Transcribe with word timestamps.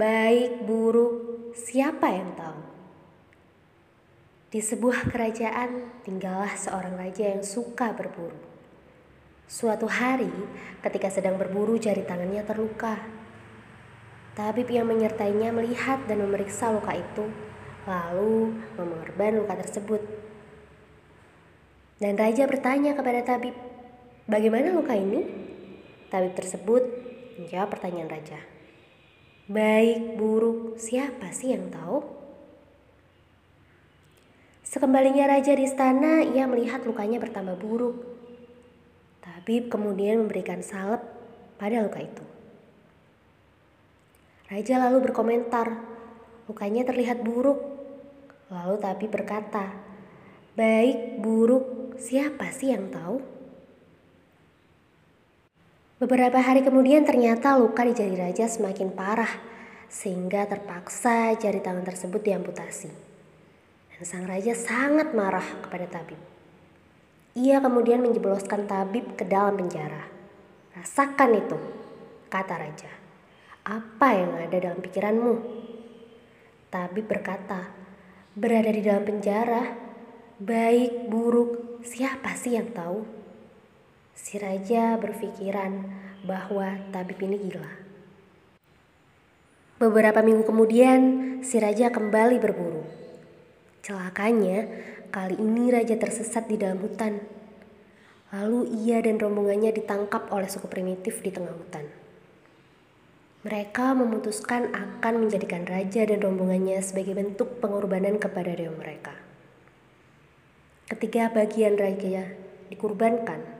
Baik, 0.00 0.64
buruk, 0.64 1.12
siapa 1.52 2.08
yang 2.08 2.32
tahu? 2.32 2.56
Di 4.48 4.64
sebuah 4.64 5.12
kerajaan 5.12 6.00
tinggallah 6.08 6.56
seorang 6.56 6.96
raja 6.96 7.28
yang 7.36 7.44
suka 7.44 7.92
berburu. 7.92 8.40
Suatu 9.44 9.84
hari, 9.84 10.32
ketika 10.80 11.12
sedang 11.12 11.36
berburu, 11.36 11.76
jari 11.76 12.00
tangannya 12.08 12.40
terluka. 12.48 12.96
Tabib 14.32 14.72
yang 14.72 14.88
menyertainya 14.88 15.52
melihat 15.52 16.00
dan 16.08 16.24
memeriksa 16.24 16.72
luka 16.72 16.96
itu, 16.96 17.28
lalu 17.84 18.56
memperban 18.80 19.36
luka 19.36 19.52
tersebut. 19.60 20.00
Dan 22.00 22.16
raja 22.16 22.48
bertanya 22.48 22.96
kepada 22.96 23.20
tabib, 23.20 23.52
"Bagaimana 24.24 24.72
luka 24.72 24.96
ini?" 24.96 25.28
Tabib 26.08 26.32
tersebut 26.32 26.88
menjawab 27.36 27.68
pertanyaan 27.68 28.08
raja. 28.08 28.49
Baik, 29.50 30.14
buruk, 30.14 30.78
siapa 30.78 31.34
sih 31.34 31.50
yang 31.50 31.74
tahu? 31.74 32.06
Sekembalinya 34.62 35.26
raja 35.26 35.50
di 35.58 35.66
istana, 35.66 36.22
ia 36.22 36.46
melihat 36.46 36.86
lukanya 36.86 37.18
bertambah 37.18 37.58
buruk. 37.58 37.98
Tabib 39.18 39.66
kemudian 39.66 40.22
memberikan 40.22 40.62
salep 40.62 41.02
pada 41.58 41.82
luka 41.82 41.98
itu. 41.98 42.22
Raja 44.46 44.86
lalu 44.86 45.10
berkomentar, 45.10 45.82
lukanya 46.46 46.86
terlihat 46.86 47.26
buruk. 47.26 47.58
Lalu 48.54 48.78
tabib 48.78 49.10
berkata, 49.10 49.74
baik, 50.54 51.18
buruk, 51.18 51.98
siapa 51.98 52.54
sih 52.54 52.70
yang 52.70 52.86
tahu? 52.94 53.18
Beberapa 56.00 56.40
hari 56.40 56.64
kemudian 56.64 57.04
ternyata 57.04 57.60
luka 57.60 57.84
di 57.84 57.92
jari 57.92 58.16
raja 58.16 58.48
semakin 58.48 58.88
parah 58.88 59.28
sehingga 59.84 60.48
terpaksa 60.48 61.36
jari 61.36 61.60
tangan 61.60 61.84
tersebut 61.84 62.24
diamputasi. 62.24 62.88
Dan 63.92 64.02
sang 64.08 64.24
raja 64.24 64.56
sangat 64.56 65.12
marah 65.12 65.44
kepada 65.60 65.84
tabib. 65.92 66.16
Ia 67.36 67.60
kemudian 67.60 68.00
menjebloskan 68.00 68.64
tabib 68.64 69.12
ke 69.12 69.28
dalam 69.28 69.60
penjara. 69.60 70.08
Rasakan 70.72 71.36
itu, 71.36 71.58
kata 72.32 72.54
raja. 72.56 72.88
Apa 73.68 74.16
yang 74.16 74.40
ada 74.40 74.56
dalam 74.56 74.80
pikiranmu? 74.80 75.34
Tabib 76.72 77.12
berkata, 77.12 77.76
berada 78.32 78.72
di 78.72 78.80
dalam 78.80 79.04
penjara, 79.04 79.76
baik 80.40 81.12
buruk, 81.12 81.84
siapa 81.84 82.32
sih 82.40 82.56
yang 82.56 82.72
tahu? 82.72 83.19
Si 84.20 84.36
raja 84.36 85.00
berpikiran 85.00 85.88
bahwa 86.28 86.76
tabib 86.92 87.16
ini 87.24 87.40
gila. 87.40 87.72
Beberapa 89.80 90.20
minggu 90.20 90.44
kemudian, 90.44 91.00
si 91.40 91.56
raja 91.56 91.88
kembali 91.88 92.36
berburu. 92.36 92.84
Celakanya, 93.80 94.68
kali 95.08 95.40
ini 95.40 95.72
raja 95.72 95.96
tersesat 95.96 96.52
di 96.52 96.60
dalam 96.60 96.84
hutan. 96.84 97.16
Lalu 98.36 98.68
ia 98.84 99.00
dan 99.00 99.16
rombongannya 99.16 99.72
ditangkap 99.72 100.28
oleh 100.28 100.52
suku 100.52 100.68
primitif 100.68 101.24
di 101.24 101.32
tengah 101.32 101.56
hutan. 101.56 101.88
Mereka 103.48 103.96
memutuskan 103.96 104.68
akan 104.68 105.14
menjadikan 105.16 105.64
raja 105.64 106.04
dan 106.04 106.20
rombongannya 106.20 106.76
sebagai 106.84 107.16
bentuk 107.16 107.56
pengorbanan 107.64 108.20
kepada 108.20 108.52
dewa 108.52 108.76
mereka. 108.76 109.16
Ketiga 110.92 111.32
bagian 111.32 111.80
raja 111.80 112.36
dikurbankan 112.68 113.59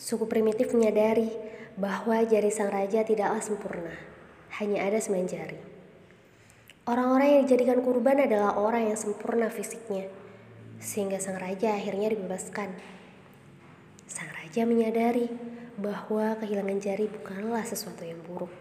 Suku 0.00 0.24
primitif 0.24 0.72
menyadari 0.72 1.28
bahwa 1.76 2.24
jari 2.24 2.48
sang 2.48 2.72
raja 2.72 3.04
tidaklah 3.04 3.44
sempurna, 3.44 3.92
hanya 4.56 4.88
ada 4.88 4.96
sembilan 4.96 5.28
jari. 5.28 5.60
Orang-orang 6.88 7.28
yang 7.36 7.40
dijadikan 7.44 7.84
kurban 7.84 8.16
adalah 8.16 8.56
orang 8.56 8.88
yang 8.88 8.96
sempurna 8.96 9.52
fisiknya, 9.52 10.08
sehingga 10.80 11.20
sang 11.20 11.36
raja 11.36 11.76
akhirnya 11.76 12.16
dibebaskan. 12.16 12.72
Sang 14.08 14.32
raja 14.40 14.64
menyadari 14.64 15.28
bahwa 15.76 16.32
kehilangan 16.40 16.80
jari 16.80 17.04
bukanlah 17.04 17.68
sesuatu 17.68 18.00
yang 18.00 18.24
buruk, 18.24 18.56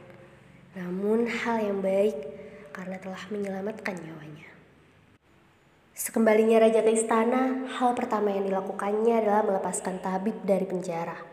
namun 0.76 1.24
hal 1.24 1.64
yang 1.64 1.80
baik 1.80 2.20
karena 2.76 3.00
telah 3.00 3.24
menyelamatkan 3.32 3.96
nyawanya. 3.96 4.52
Sekembalinya 5.96 6.68
raja 6.68 6.84
ke 6.84 7.00
istana, 7.00 7.64
hal 7.80 7.96
pertama 7.96 8.28
yang 8.36 8.44
dilakukannya 8.44 9.24
adalah 9.24 9.48
melepaskan 9.48 10.04
tabib 10.04 10.36
dari 10.44 10.68
penjara. 10.68 11.29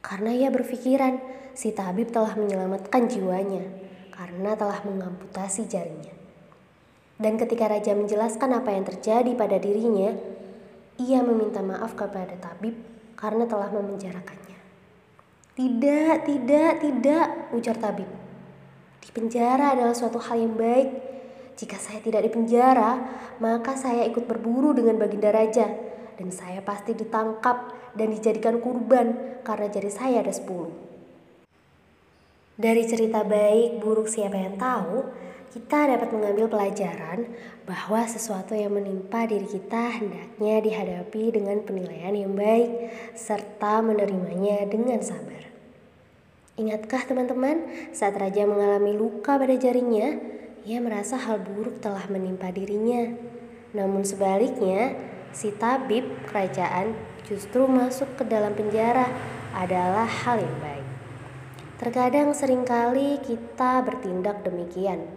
Karena 0.00 0.32
ia 0.32 0.48
berpikiran 0.48 1.20
si 1.52 1.76
tabib 1.76 2.08
telah 2.08 2.32
menyelamatkan 2.36 3.08
jiwanya 3.08 3.64
karena 4.16 4.56
telah 4.56 4.80
mengamputasi 4.84 5.68
jarinya. 5.68 6.12
Dan 7.20 7.36
ketika 7.36 7.68
raja 7.68 7.92
menjelaskan 7.92 8.48
apa 8.56 8.72
yang 8.72 8.84
terjadi 8.88 9.32
pada 9.36 9.60
dirinya, 9.60 10.16
ia 10.96 11.20
meminta 11.20 11.60
maaf 11.60 11.92
kepada 11.92 12.32
tabib 12.40 12.76
karena 13.16 13.44
telah 13.44 13.68
memenjarakannya. 13.68 14.56
Tidak, 15.52 16.16
tidak, 16.24 16.72
tidak, 16.80 17.26
ujar 17.52 17.76
tabib. 17.76 18.08
Di 19.04 19.08
penjara 19.12 19.76
adalah 19.76 19.92
suatu 19.92 20.16
hal 20.16 20.40
yang 20.40 20.56
baik 20.56 20.88
jika 21.60 21.76
saya 21.76 22.00
tidak 22.00 22.24
di 22.24 22.30
penjara, 22.32 22.96
maka 23.36 23.76
saya 23.76 24.08
ikut 24.08 24.24
berburu 24.24 24.72
dengan 24.72 24.96
baginda 24.96 25.28
raja 25.28 25.68
dan 26.20 26.28
saya 26.28 26.60
pasti 26.60 26.92
ditangkap 26.92 27.72
dan 27.96 28.12
dijadikan 28.12 28.60
kurban 28.60 29.40
karena 29.40 29.72
jari 29.72 29.88
saya 29.88 30.20
ada 30.20 30.28
sepuluh. 30.36 30.68
Dari 32.60 32.84
cerita 32.84 33.24
baik 33.24 33.80
buruk 33.80 34.04
siapa 34.04 34.36
yang 34.36 34.60
tahu, 34.60 35.08
kita 35.50 35.96
dapat 35.96 36.12
mengambil 36.12 36.46
pelajaran 36.52 37.24
bahwa 37.64 38.04
sesuatu 38.04 38.52
yang 38.52 38.76
menimpa 38.76 39.24
diri 39.24 39.48
kita 39.48 39.96
hendaknya 39.96 40.60
dihadapi 40.60 41.40
dengan 41.40 41.64
penilaian 41.64 42.12
yang 42.12 42.36
baik 42.36 42.92
serta 43.16 43.80
menerimanya 43.80 44.68
dengan 44.68 45.00
sabar. 45.00 45.48
Ingatkah 46.60 47.08
teman-teman 47.08 47.64
saat 47.96 48.12
raja 48.20 48.44
mengalami 48.44 48.92
luka 48.92 49.40
pada 49.40 49.56
jarinya, 49.56 50.20
ia 50.68 50.78
merasa 50.84 51.16
hal 51.16 51.40
buruk 51.40 51.80
telah 51.80 52.04
menimpa 52.12 52.52
dirinya. 52.52 53.08
Namun 53.72 54.04
sebaliknya, 54.04 54.94
si 55.30 55.54
tabib 55.54 56.06
kerajaan 56.26 56.94
justru 57.26 57.66
masuk 57.70 58.18
ke 58.18 58.26
dalam 58.26 58.54
penjara 58.54 59.06
adalah 59.54 60.06
hal 60.06 60.42
yang 60.42 60.58
baik. 60.58 60.88
Terkadang 61.80 62.36
sering 62.36 62.66
kali 62.66 63.16
kita 63.24 63.80
bertindak 63.80 64.44
demikian. 64.44 65.08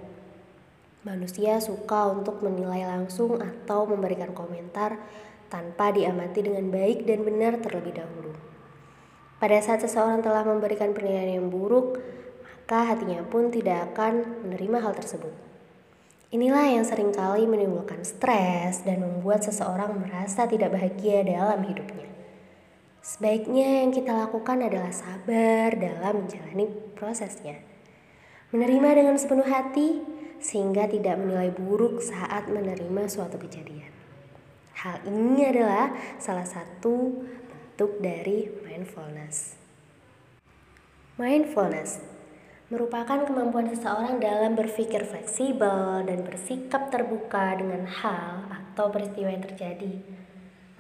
Manusia 1.04 1.60
suka 1.60 2.08
untuk 2.08 2.40
menilai 2.40 2.88
langsung 2.88 3.36
atau 3.36 3.84
memberikan 3.84 4.32
komentar 4.32 4.96
tanpa 5.52 5.92
diamati 5.92 6.40
dengan 6.40 6.72
baik 6.72 7.04
dan 7.04 7.28
benar 7.28 7.60
terlebih 7.60 8.00
dahulu. 8.00 8.32
Pada 9.44 9.60
saat 9.60 9.84
seseorang 9.84 10.24
telah 10.24 10.48
memberikan 10.48 10.96
penilaian 10.96 11.44
yang 11.44 11.52
buruk, 11.52 12.00
maka 12.48 12.96
hatinya 12.96 13.20
pun 13.28 13.52
tidak 13.52 13.92
akan 13.92 14.48
menerima 14.48 14.78
hal 14.80 14.96
tersebut. 14.96 15.53
Inilah 16.34 16.66
yang 16.66 16.82
sering 16.82 17.14
kali 17.14 17.46
menimbulkan 17.46 18.02
stres 18.02 18.82
dan 18.82 19.06
membuat 19.06 19.46
seseorang 19.46 20.02
merasa 20.02 20.50
tidak 20.50 20.74
bahagia 20.74 21.22
dalam 21.22 21.62
hidupnya. 21.62 22.10
Sebaiknya 23.06 23.86
yang 23.86 23.94
kita 23.94 24.18
lakukan 24.18 24.66
adalah 24.66 24.90
sabar 24.90 25.78
dalam 25.78 26.26
menjalani 26.26 26.74
prosesnya. 26.98 27.62
Menerima 28.50 28.90
dengan 28.98 29.16
sepenuh 29.22 29.46
hati 29.46 30.02
sehingga 30.42 30.90
tidak 30.90 31.22
menilai 31.22 31.54
buruk 31.54 32.02
saat 32.02 32.50
menerima 32.50 33.06
suatu 33.06 33.38
kejadian. 33.38 33.94
Hal 34.74 35.06
ini 35.06 35.46
adalah 35.46 35.94
salah 36.18 36.50
satu 36.50 37.14
bentuk 37.46 38.02
dari 38.02 38.50
mindfulness. 38.66 39.54
Mindfulness 41.22 42.13
merupakan 42.74 43.22
kemampuan 43.30 43.70
seseorang 43.70 44.18
dalam 44.18 44.58
berpikir 44.58 45.06
fleksibel 45.06 46.02
dan 46.10 46.26
bersikap 46.26 46.90
terbuka 46.90 47.54
dengan 47.54 47.86
hal 47.86 48.50
atau 48.50 48.90
peristiwa 48.90 49.30
yang 49.30 49.46
terjadi. 49.46 50.02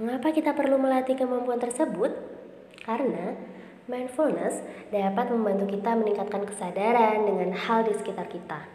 Mengapa 0.01 0.34
kita 0.34 0.57
perlu 0.57 0.81
melatih 0.81 1.13
kemampuan 1.13 1.62
tersebut? 1.62 2.10
Karena 2.81 3.38
mindfulness 3.86 4.66
dapat 4.90 5.30
membantu 5.30 5.69
kita 5.69 5.94
meningkatkan 5.94 6.50
kesadaran 6.50 7.30
dengan 7.30 7.54
hal 7.54 7.86
di 7.86 7.94
sekitar 7.94 8.25
kita. 8.25 8.66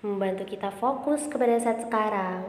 Membantu 0.00 0.48
kita 0.48 0.72
fokus 0.72 1.28
kepada 1.28 1.60
saat 1.60 1.84
sekarang, 1.84 2.48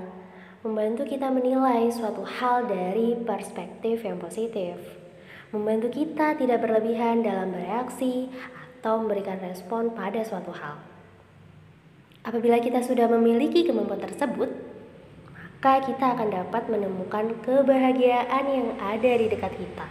membantu 0.63 1.11
kita 1.11 1.27
menilai 1.27 1.91
suatu 1.91 2.23
hal 2.23 2.71
dari 2.71 3.19
perspektif 3.19 4.07
yang 4.07 4.15
positif, 4.15 4.79
membantu 5.51 5.91
kita 5.91 6.39
tidak 6.39 6.63
berlebihan 6.63 7.19
dalam 7.19 7.51
bereaksi 7.51 8.31
atau 8.79 9.03
memberikan 9.03 9.35
respon 9.43 9.91
pada 9.91 10.23
suatu 10.23 10.55
hal. 10.55 10.79
Apabila 12.23 12.63
kita 12.63 12.79
sudah 12.79 13.11
memiliki 13.11 13.67
kemampuan 13.67 13.99
tersebut, 13.99 14.47
maka 15.59 15.83
kita 15.83 16.15
akan 16.15 16.31
dapat 16.31 16.71
menemukan 16.71 17.35
kebahagiaan 17.43 18.43
yang 18.47 18.79
ada 18.79 19.11
di 19.19 19.27
dekat 19.27 19.51
kita. 19.59 19.87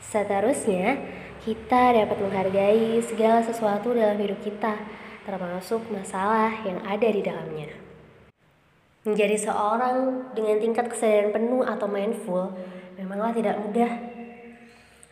Seterusnya, 0.00 0.96
kita 1.44 1.92
dapat 1.92 2.16
menghargai 2.16 2.96
segala 3.04 3.44
sesuatu 3.44 3.92
dalam 3.92 4.16
hidup 4.16 4.40
kita 4.40 4.80
termasuk 5.28 5.84
masalah 5.92 6.64
yang 6.64 6.80
ada 6.88 7.04
di 7.04 7.20
dalamnya. 7.20 7.68
Menjadi 9.04 9.36
seorang 9.36 10.32
dengan 10.32 10.56
tingkat 10.56 10.88
kesadaran 10.88 11.36
penuh 11.36 11.68
atau 11.68 11.84
mindful 11.84 12.56
memanglah 12.96 13.36
tidak 13.36 13.60
mudah. 13.60 14.17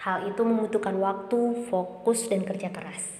Hal 0.07 0.23
itu 0.31 0.47
membutuhkan 0.47 0.95
waktu, 1.03 1.67
fokus, 1.67 2.31
dan 2.31 2.47
kerja 2.47 2.71
keras. 2.71 3.19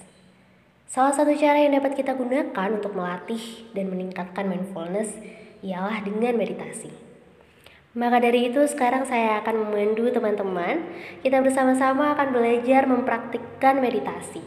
Salah 0.87 1.11
satu 1.11 1.35
cara 1.35 1.59
yang 1.59 1.75
dapat 1.75 1.99
kita 1.99 2.15
gunakan 2.15 2.69
untuk 2.71 2.95
melatih 2.95 3.67
dan 3.75 3.91
meningkatkan 3.91 4.47
mindfulness 4.47 5.11
ialah 5.59 5.99
dengan 5.99 6.39
meditasi. 6.39 6.87
Maka 7.91 8.23
dari 8.23 8.47
itu 8.47 8.63
sekarang 8.71 9.03
saya 9.03 9.43
akan 9.43 9.67
memandu 9.67 10.07
teman-teman. 10.15 10.87
Kita 11.19 11.43
bersama-sama 11.43 12.15
akan 12.15 12.31
belajar 12.31 12.87
mempraktikkan 12.87 13.83
meditasi. 13.83 14.39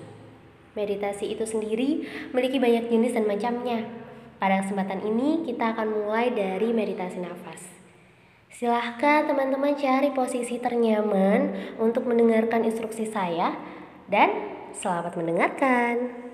Meditasi 0.73 1.37
itu 1.37 1.45
sendiri 1.45 2.09
memiliki 2.33 2.57
banyak 2.57 2.89
jenis 2.89 3.21
dan 3.21 3.29
macamnya. 3.29 3.85
Pada 4.41 4.65
kesempatan 4.65 5.05
ini 5.05 5.45
kita 5.45 5.77
akan 5.77 5.93
mulai 5.93 6.33
dari 6.33 6.73
meditasi 6.73 7.21
nafas. 7.21 7.80
Silahkan 8.51 9.31
teman-teman 9.31 9.79
cari 9.79 10.11
posisi 10.11 10.59
ternyaman 10.59 11.79
untuk 11.79 12.11
mendengarkan 12.11 12.67
instruksi 12.67 13.07
saya 13.07 13.55
dan 14.11 14.27
selamat 14.75 15.15
mendengarkan. 15.15 16.30